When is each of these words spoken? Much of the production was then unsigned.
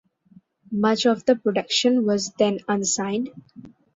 Much 0.71 1.05
of 1.05 1.25
the 1.25 1.35
production 1.35 2.07
was 2.07 2.33
then 2.39 2.59
unsigned. 2.67 3.29